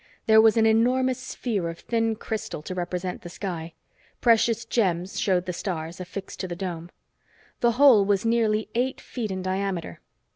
There 0.25 0.41
was 0.41 0.57
an 0.57 0.65
enormous 0.65 1.19
sphere 1.19 1.69
of 1.69 1.77
thin 1.81 2.15
crystal 2.15 2.63
to 2.63 2.73
represent 2.73 3.21
the 3.21 3.29
sky. 3.29 3.75
Precious 4.19 4.65
gems 4.65 5.19
showed 5.19 5.45
the 5.45 5.53
stars, 5.53 5.99
affixed 5.99 6.39
to 6.39 6.47
the 6.47 6.55
dome. 6.55 6.89
The 7.59 7.73
whole 7.73 8.03
was 8.03 8.25
nearly 8.25 8.67
eight 8.73 8.99
feet 8.99 9.29
in 9.29 9.43
diameter. 9.43 9.99